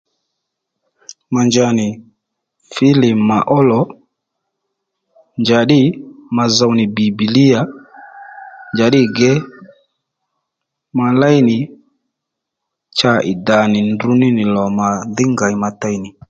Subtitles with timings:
[1.33, 1.87] Ma nja nì
[2.73, 3.81] filim mà ó lò
[5.41, 5.81] njàddî
[6.35, 7.61] ma zow nì Bibilia
[8.73, 9.31] njàddî ke
[10.97, 11.57] ma léy nì
[12.97, 13.59] cha ì dhà
[13.91, 16.09] ndruní nì lò mà dhí ngèy ma tey nì